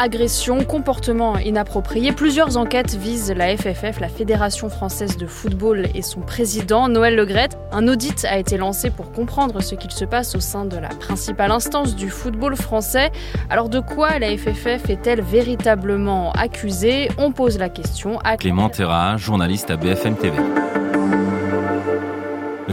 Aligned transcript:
agression, 0.00 0.64
comportement 0.64 1.36
inapproprié. 1.36 2.12
Plusieurs 2.12 2.56
enquêtes 2.56 2.94
visent 2.94 3.32
la 3.36 3.54
FFF, 3.54 4.00
la 4.00 4.08
Fédération 4.08 4.70
française 4.70 5.18
de 5.18 5.26
football, 5.26 5.88
et 5.94 6.00
son 6.00 6.20
président, 6.20 6.88
Noël 6.88 7.14
Legrette. 7.14 7.58
Un 7.70 7.86
audit 7.86 8.24
a 8.24 8.38
été 8.38 8.56
lancé 8.56 8.88
pour 8.88 9.12
comprendre 9.12 9.62
ce 9.62 9.74
qu'il 9.74 9.90
se 9.90 10.06
passe 10.06 10.34
au 10.34 10.40
sein 10.40 10.64
de 10.64 10.78
la 10.78 10.88
principale 10.88 11.50
instance 11.50 11.94
du 11.94 12.08
football 12.08 12.56
français. 12.56 13.10
Alors 13.50 13.68
de 13.68 13.80
quoi 13.80 14.18
la 14.18 14.34
FFF 14.36 14.88
est-elle 14.88 15.20
véritablement 15.20 16.32
accusée? 16.32 17.10
On 17.18 17.30
pose 17.30 17.58
la 17.58 17.68
question 17.68 18.18
à 18.20 18.38
Clément 18.38 18.70
Terra, 18.70 19.18
journaliste 19.18 19.70
à 19.70 19.76
BFM 19.76 20.16
TV. 20.16 20.38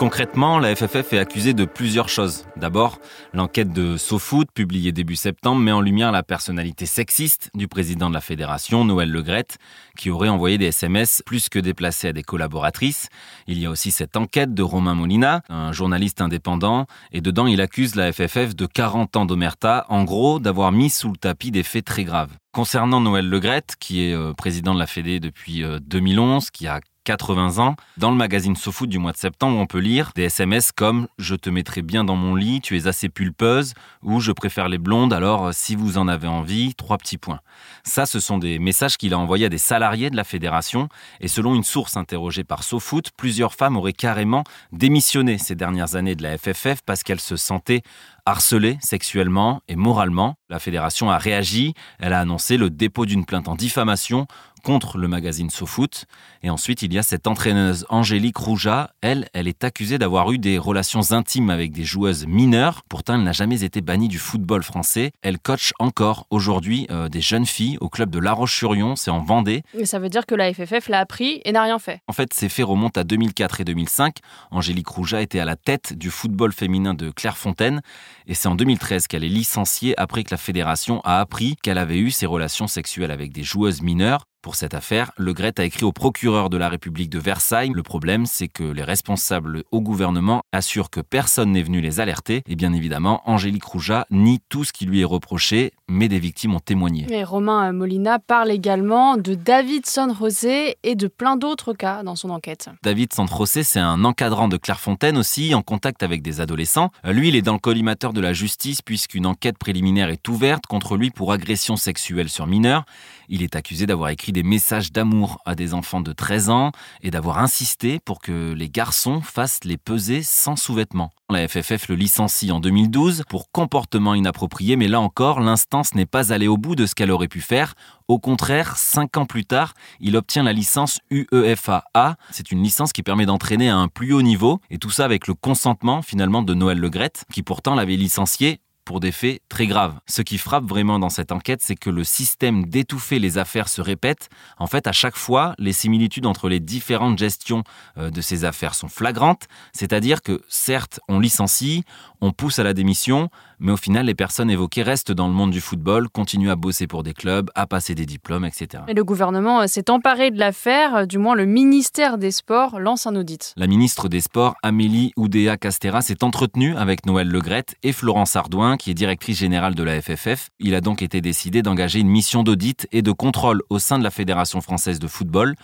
Concrètement, 0.00 0.58
la 0.58 0.74
FFF 0.74 1.12
est 1.12 1.18
accusée 1.18 1.52
de 1.52 1.66
plusieurs 1.66 2.08
choses. 2.08 2.46
D'abord, 2.56 2.98
l'enquête 3.34 3.70
de 3.70 3.98
SoFoot, 3.98 4.50
publiée 4.50 4.92
début 4.92 5.14
septembre, 5.14 5.60
met 5.60 5.72
en 5.72 5.82
lumière 5.82 6.10
la 6.10 6.22
personnalité 6.22 6.86
sexiste 6.86 7.50
du 7.52 7.68
président 7.68 8.08
de 8.08 8.14
la 8.14 8.22
fédération, 8.22 8.86
Noël 8.86 9.10
Legrette, 9.10 9.58
qui 9.98 10.08
aurait 10.08 10.30
envoyé 10.30 10.56
des 10.56 10.68
SMS 10.68 11.22
plus 11.26 11.50
que 11.50 11.58
déplacés 11.58 12.08
à 12.08 12.12
des 12.14 12.22
collaboratrices. 12.22 13.10
Il 13.46 13.58
y 13.58 13.66
a 13.66 13.70
aussi 13.70 13.90
cette 13.90 14.16
enquête 14.16 14.54
de 14.54 14.62
Romain 14.62 14.94
Molina, 14.94 15.42
un 15.50 15.72
journaliste 15.72 16.22
indépendant, 16.22 16.86
et 17.12 17.20
dedans 17.20 17.46
il 17.46 17.60
accuse 17.60 17.94
la 17.94 18.10
FFF 18.10 18.56
de 18.56 18.64
40 18.64 19.16
ans 19.16 19.26
d'omerta, 19.26 19.84
en 19.90 20.04
gros 20.04 20.40
d'avoir 20.40 20.72
mis 20.72 20.88
sous 20.88 21.10
le 21.10 21.18
tapis 21.18 21.50
des 21.50 21.62
faits 21.62 21.84
très 21.84 22.04
graves. 22.04 22.30
Concernant 22.52 23.02
Noël 23.02 23.28
Legrette, 23.28 23.76
qui 23.78 24.06
est 24.06 24.14
euh, 24.14 24.32
président 24.32 24.72
de 24.72 24.78
la 24.78 24.86
Fédé 24.86 25.20
depuis 25.20 25.62
2011, 25.82 26.46
euh, 26.46 26.48
qui 26.52 26.66
a 26.66 26.80
80 27.04 27.58
ans. 27.58 27.76
Dans 27.96 28.10
le 28.10 28.16
magazine 28.16 28.56
SoFoot 28.56 28.88
du 28.88 28.98
mois 28.98 29.12
de 29.12 29.16
septembre, 29.16 29.58
on 29.58 29.66
peut 29.66 29.78
lire 29.78 30.12
des 30.14 30.24
SMS 30.24 30.72
comme 30.72 31.08
Je 31.18 31.34
te 31.34 31.50
mettrai 31.50 31.82
bien 31.82 32.04
dans 32.04 32.16
mon 32.16 32.34
lit, 32.34 32.60
tu 32.60 32.76
es 32.76 32.86
assez 32.86 33.08
pulpeuse, 33.08 33.74
ou 34.02 34.20
Je 34.20 34.32
préfère 34.32 34.68
les 34.68 34.78
blondes, 34.78 35.12
alors 35.12 35.52
si 35.54 35.76
vous 35.76 35.98
en 35.98 36.08
avez 36.08 36.28
envie, 36.28 36.74
trois 36.74 36.98
petits 36.98 37.18
points. 37.18 37.40
Ça, 37.84 38.06
ce 38.06 38.20
sont 38.20 38.38
des 38.38 38.58
messages 38.58 38.96
qu'il 38.96 39.14
a 39.14 39.18
envoyés 39.18 39.46
à 39.46 39.48
des 39.48 39.58
salariés 39.58 40.10
de 40.10 40.16
la 40.16 40.24
fédération, 40.24 40.88
et 41.20 41.28
selon 41.28 41.54
une 41.54 41.64
source 41.64 41.96
interrogée 41.96 42.44
par 42.44 42.62
SoFoot, 42.62 43.10
plusieurs 43.16 43.54
femmes 43.54 43.76
auraient 43.76 43.92
carrément 43.92 44.44
démissionné 44.72 45.38
ces 45.38 45.54
dernières 45.54 45.94
années 45.94 46.14
de 46.14 46.22
la 46.22 46.36
FFF 46.36 46.82
parce 46.84 47.02
qu'elles 47.02 47.20
se 47.20 47.36
sentaient 47.36 47.82
harcelées 48.30 48.78
sexuellement 48.80 49.60
et 49.68 49.76
moralement. 49.76 50.36
La 50.48 50.58
fédération 50.58 51.10
a 51.10 51.18
réagi, 51.18 51.74
elle 51.98 52.12
a 52.12 52.20
annoncé 52.20 52.56
le 52.56 52.70
dépôt 52.70 53.06
d'une 53.06 53.24
plainte 53.24 53.48
en 53.48 53.54
diffamation 53.54 54.26
contre 54.60 54.98
le 54.98 55.08
magazine 55.08 55.50
SoFoot. 55.50 56.04
Et 56.42 56.50
ensuite, 56.50 56.82
il 56.82 56.92
y 56.92 56.98
a 56.98 57.02
cette 57.02 57.26
entraîneuse 57.26 57.86
Angélique 57.88 58.36
Rouja. 58.36 58.90
Elle, 59.00 59.28
elle 59.32 59.48
est 59.48 59.64
accusée 59.64 59.98
d'avoir 59.98 60.30
eu 60.32 60.38
des 60.38 60.58
relations 60.58 61.12
intimes 61.12 61.50
avec 61.50 61.72
des 61.72 61.84
joueuses 61.84 62.26
mineures. 62.26 62.82
Pourtant, 62.88 63.14
elle 63.14 63.22
n'a 63.22 63.32
jamais 63.32 63.64
été 63.64 63.80
bannie 63.80 64.08
du 64.08 64.18
football 64.18 64.62
français. 64.62 65.12
Elle 65.22 65.38
coach 65.38 65.72
encore 65.78 66.26
aujourd'hui 66.30 66.86
euh, 66.90 67.08
des 67.08 67.20
jeunes 67.20 67.46
filles 67.46 67.78
au 67.80 67.88
club 67.88 68.10
de 68.10 68.18
La 68.18 68.32
Roche-sur-Yon, 68.32 68.96
c'est 68.96 69.10
en 69.10 69.20
Vendée. 69.20 69.62
Et 69.74 69.86
ça 69.86 69.98
veut 69.98 70.08
dire 70.08 70.26
que 70.26 70.34
la 70.34 70.52
FFF 70.52 70.88
l'a 70.88 71.00
appris 71.00 71.40
et 71.44 71.52
n'a 71.52 71.62
rien 71.62 71.78
fait. 71.78 72.00
En 72.06 72.12
fait, 72.12 72.32
ces 72.32 72.48
faits 72.48 72.66
remontent 72.66 73.00
à 73.00 73.04
2004 73.04 73.60
et 73.60 73.64
2005. 73.64 74.16
Angélique 74.50 74.88
Rouja 74.88 75.22
était 75.22 75.40
à 75.40 75.44
la 75.44 75.56
tête 75.56 75.92
du 75.92 76.10
football 76.10 76.52
féminin 76.52 76.94
de 76.94 77.10
Clairefontaine. 77.10 77.80
Et 78.26 78.34
c'est 78.34 78.48
en 78.48 78.54
2013 78.54 79.06
qu'elle 79.06 79.24
est 79.24 79.28
licenciée 79.28 79.98
après 79.98 80.24
que 80.24 80.30
la 80.30 80.36
fédération 80.36 81.00
a 81.02 81.20
appris 81.20 81.56
qu'elle 81.62 81.78
avait 81.78 81.98
eu 81.98 82.10
ses 82.10 82.26
relations 82.26 82.66
sexuelles 82.66 83.10
avec 83.10 83.32
des 83.32 83.42
joueuses 83.42 83.82
mineures. 83.82 84.24
Pour 84.42 84.54
cette 84.54 84.72
affaire, 84.72 85.12
Le 85.18 85.34
Gret 85.34 85.52
a 85.58 85.64
écrit 85.64 85.84
au 85.84 85.92
procureur 85.92 86.48
de 86.48 86.56
la 86.56 86.70
République 86.70 87.10
de 87.10 87.18
Versailles. 87.18 87.72
Le 87.74 87.82
problème, 87.82 88.24
c'est 88.24 88.48
que 88.48 88.64
les 88.64 88.82
responsables 88.82 89.64
au 89.70 89.82
gouvernement 89.82 90.40
assurent 90.50 90.88
que 90.88 91.00
personne 91.00 91.52
n'est 91.52 91.62
venu 91.62 91.82
les 91.82 92.00
alerter. 92.00 92.42
Et 92.48 92.56
bien 92.56 92.72
évidemment, 92.72 93.20
Angélique 93.26 93.64
Rouja 93.64 94.06
nie 94.10 94.40
tout 94.48 94.64
ce 94.64 94.72
qui 94.72 94.86
lui 94.86 95.02
est 95.02 95.04
reproché, 95.04 95.72
mais 95.88 96.08
des 96.08 96.18
victimes 96.18 96.54
ont 96.54 96.60
témoigné. 96.60 97.06
Et 97.10 97.22
Romain 97.22 97.70
Molina 97.72 98.18
parle 98.18 98.50
également 98.50 99.18
de 99.18 99.34
David 99.34 99.84
Sanrosé 99.84 100.78
et 100.84 100.94
de 100.94 101.06
plein 101.06 101.36
d'autres 101.36 101.74
cas 101.74 102.02
dans 102.02 102.16
son 102.16 102.30
enquête. 102.30 102.70
David 102.82 103.12
Sanrosé, 103.12 103.62
c'est 103.62 103.78
un 103.78 104.04
encadrant 104.04 104.48
de 104.48 104.56
Clairefontaine 104.56 105.18
aussi, 105.18 105.54
en 105.54 105.60
contact 105.60 106.02
avec 106.02 106.22
des 106.22 106.40
adolescents. 106.40 106.90
Lui, 107.04 107.28
il 107.28 107.36
est 107.36 107.42
dans 107.42 107.52
le 107.52 107.58
collimateur 107.58 108.14
de 108.14 108.22
la 108.22 108.32
justice 108.32 108.80
puisqu'une 108.80 109.26
enquête 109.26 109.58
préliminaire 109.58 110.08
est 110.08 110.26
ouverte 110.28 110.64
contre 110.66 110.96
lui 110.96 111.10
pour 111.10 111.30
agression 111.32 111.76
sexuelle 111.76 112.30
sur 112.30 112.46
mineurs. 112.46 112.86
Il 113.28 113.42
est 113.42 113.54
accusé 113.54 113.86
d'avoir 113.86 114.08
écrit 114.08 114.29
des 114.32 114.42
messages 114.42 114.92
d'amour 114.92 115.38
à 115.44 115.54
des 115.54 115.74
enfants 115.74 116.00
de 116.00 116.12
13 116.12 116.50
ans 116.50 116.72
et 117.02 117.10
d'avoir 117.10 117.38
insisté 117.38 117.98
pour 117.98 118.20
que 118.20 118.52
les 118.52 118.68
garçons 118.68 119.20
fassent 119.20 119.64
les 119.64 119.76
pesées 119.76 120.22
sans 120.22 120.56
sous-vêtements. 120.56 121.10
La 121.30 121.46
FFF 121.46 121.88
le 121.88 121.94
licencie 121.94 122.50
en 122.50 122.58
2012 122.58 123.22
pour 123.28 123.52
comportement 123.52 124.14
inapproprié, 124.14 124.74
mais 124.74 124.88
là 124.88 125.00
encore, 125.00 125.40
l'instance 125.40 125.94
n'est 125.94 126.06
pas 126.06 126.32
allée 126.32 126.48
au 126.48 126.56
bout 126.56 126.74
de 126.74 126.86
ce 126.86 126.96
qu'elle 126.96 127.12
aurait 127.12 127.28
pu 127.28 127.40
faire. 127.40 127.74
Au 128.08 128.18
contraire, 128.18 128.76
cinq 128.76 129.16
ans 129.16 129.26
plus 129.26 129.44
tard, 129.44 129.74
il 130.00 130.16
obtient 130.16 130.42
la 130.42 130.52
licence 130.52 130.98
UEFA-A. 131.12 132.16
C'est 132.32 132.50
une 132.50 132.62
licence 132.62 132.92
qui 132.92 133.04
permet 133.04 133.26
d'entraîner 133.26 133.70
à 133.70 133.76
un 133.76 133.86
plus 133.86 134.12
haut 134.12 134.22
niveau, 134.22 134.60
et 134.70 134.78
tout 134.78 134.90
ça 134.90 135.04
avec 135.04 135.28
le 135.28 135.34
consentement 135.34 136.02
finalement 136.02 136.42
de 136.42 136.54
Noël 136.54 136.78
Legrette, 136.78 137.24
qui 137.32 137.44
pourtant 137.44 137.76
l'avait 137.76 137.96
licencié 137.96 138.60
pour 138.84 139.00
des 139.00 139.12
faits 139.12 139.40
très 139.48 139.66
graves. 139.66 139.98
Ce 140.06 140.22
qui 140.22 140.38
frappe 140.38 140.64
vraiment 140.64 140.98
dans 140.98 141.10
cette 141.10 141.32
enquête, 141.32 141.60
c'est 141.62 141.76
que 141.76 141.90
le 141.90 142.04
système 142.04 142.66
d'étouffer 142.66 143.18
les 143.18 143.38
affaires 143.38 143.68
se 143.68 143.80
répète. 143.80 144.28
En 144.58 144.66
fait, 144.66 144.86
à 144.86 144.92
chaque 144.92 145.16
fois, 145.16 145.54
les 145.58 145.72
similitudes 145.72 146.26
entre 146.26 146.48
les 146.48 146.60
différentes 146.60 147.18
gestions 147.18 147.62
euh, 147.98 148.10
de 148.10 148.20
ces 148.20 148.44
affaires 148.44 148.74
sont 148.74 148.88
flagrantes. 148.88 149.46
C'est-à-dire 149.72 150.22
que 150.22 150.42
certes, 150.48 151.00
on 151.08 151.20
licencie, 151.20 151.84
on 152.20 152.32
pousse 152.32 152.58
à 152.58 152.64
la 152.64 152.74
démission, 152.74 153.30
mais 153.60 153.72
au 153.72 153.76
final, 153.76 154.06
les 154.06 154.14
personnes 154.14 154.50
évoquées 154.50 154.82
restent 154.82 155.12
dans 155.12 155.28
le 155.28 155.34
monde 155.34 155.50
du 155.50 155.60
football, 155.60 156.08
continuent 156.08 156.50
à 156.50 156.56
bosser 156.56 156.86
pour 156.86 157.02
des 157.02 157.12
clubs, 157.12 157.50
à 157.54 157.66
passer 157.66 157.94
des 157.94 158.06
diplômes, 158.06 158.44
etc. 158.44 158.84
Et 158.88 158.94
le 158.94 159.04
gouvernement 159.04 159.60
euh, 159.60 159.66
s'est 159.66 159.90
emparé 159.90 160.30
de 160.30 160.38
l'affaire, 160.38 160.96
euh, 160.96 161.06
du 161.06 161.18
moins 161.18 161.34
le 161.34 161.44
ministère 161.46 162.18
des 162.18 162.30
Sports 162.30 162.80
lance 162.80 163.06
un 163.06 163.14
audit. 163.14 163.52
La 163.56 163.66
ministre 163.66 164.08
des 164.08 164.20
Sports, 164.20 164.56
Amélie 164.62 165.12
Oudéa 165.16 165.56
Castera, 165.56 166.02
s'est 166.02 166.24
entretenue 166.24 166.74
avec 166.76 167.06
Noël 167.06 167.28
Legrette 167.28 167.76
et 167.82 167.92
Florence 167.92 168.34
Ardouin, 168.34 168.76
qui 168.76 168.90
est 168.90 168.94
directrice 168.94 169.38
générale 169.38 169.74
de 169.74 169.82
la 169.82 170.00
FFF. 170.00 170.48
Il 170.58 170.74
a 170.74 170.80
donc 170.80 171.02
été 171.02 171.20
décidé 171.20 171.62
d'engager 171.62 172.00
une 172.00 172.08
mission 172.08 172.42
d'audit 172.42 172.88
et 172.92 173.02
de 173.02 173.12
contrôle 173.12 173.62
au 173.68 173.78
sein 173.78 173.98
de 173.98 174.04
la 174.04 174.10
Fédération 174.10 174.60
française 174.60 174.98
de 174.98 175.06
football. 175.06 175.54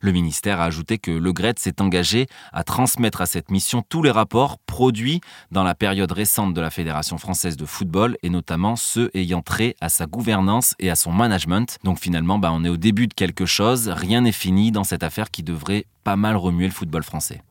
Le 0.00 0.12
ministère 0.12 0.60
a 0.60 0.64
ajouté 0.64 0.98
que 0.98 1.10
Le 1.10 1.32
Gret 1.32 1.54
s'est 1.58 1.80
engagé 1.80 2.26
à 2.52 2.64
transmettre 2.64 3.20
à 3.20 3.26
cette 3.26 3.50
mission 3.50 3.82
tous 3.88 4.02
les 4.02 4.10
rapports 4.10 4.58
produits 4.58 5.20
dans 5.50 5.64
la 5.64 5.74
période 5.74 6.12
récente 6.12 6.54
de 6.54 6.60
la 6.60 6.70
Fédération 6.70 7.18
française 7.18 7.56
de 7.56 7.66
football 7.66 8.16
et 8.22 8.30
notamment 8.30 8.76
ceux 8.76 9.10
ayant 9.14 9.42
trait 9.42 9.74
à 9.80 9.88
sa 9.88 10.06
gouvernance 10.06 10.74
et 10.78 10.90
à 10.90 10.96
son 10.96 11.12
management. 11.12 11.78
Donc 11.84 11.98
finalement, 11.98 12.38
bah, 12.38 12.50
on 12.52 12.64
est 12.64 12.68
au 12.68 12.76
début 12.76 13.06
de 13.06 13.14
quelque 13.14 13.46
chose, 13.46 13.88
rien 13.88 14.22
n'est 14.22 14.32
fini 14.32 14.70
dans 14.70 14.84
cette 14.84 15.02
affaire 15.02 15.30
qui 15.30 15.42
devrait 15.42 15.86
pas 16.04 16.16
mal 16.16 16.36
remuer 16.36 16.66
le 16.66 16.72
football 16.72 17.02
français. 17.02 17.42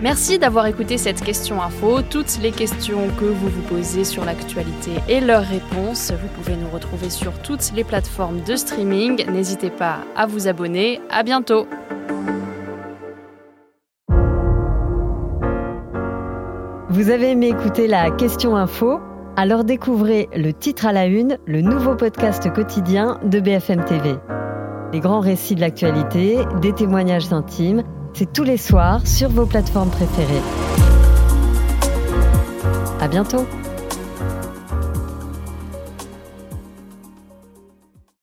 Merci 0.00 0.38
d'avoir 0.38 0.66
écouté 0.66 0.96
cette 0.96 1.22
question 1.24 1.60
info. 1.60 2.02
Toutes 2.02 2.38
les 2.40 2.52
questions 2.52 3.08
que 3.18 3.24
vous 3.24 3.48
vous 3.48 3.62
posez 3.62 4.04
sur 4.04 4.24
l'actualité 4.24 4.92
et 5.08 5.20
leurs 5.20 5.42
réponses, 5.42 6.12
vous 6.12 6.28
pouvez 6.28 6.56
nous 6.56 6.68
retrouver 6.68 7.10
sur 7.10 7.32
toutes 7.42 7.72
les 7.74 7.82
plateformes 7.82 8.40
de 8.42 8.54
streaming. 8.54 9.28
N'hésitez 9.28 9.70
pas 9.70 9.98
à 10.14 10.26
vous 10.26 10.46
abonner. 10.46 11.00
À 11.10 11.24
bientôt. 11.24 11.66
Vous 16.90 17.10
avez 17.10 17.32
aimé 17.32 17.48
écouter 17.48 17.88
la 17.88 18.12
question 18.12 18.56
info? 18.56 19.00
Alors 19.34 19.64
découvrez 19.64 20.28
le 20.32 20.52
titre 20.52 20.86
à 20.86 20.92
la 20.92 21.06
une, 21.06 21.38
le 21.46 21.60
nouveau 21.60 21.96
podcast 21.96 22.52
quotidien 22.52 23.18
de 23.24 23.40
BFM 23.40 23.84
TV. 23.84 24.14
Les 24.92 25.00
grands 25.00 25.20
récits 25.20 25.56
de 25.56 25.60
l'actualité, 25.60 26.38
des 26.62 26.72
témoignages 26.72 27.32
intimes 27.32 27.82
c'est 28.18 28.32
tous 28.32 28.42
les 28.42 28.56
soirs 28.56 29.06
sur 29.06 29.28
vos 29.28 29.46
plateformes 29.46 29.90
préférées. 29.90 30.42
À 33.00 33.06
bientôt! 33.06 33.46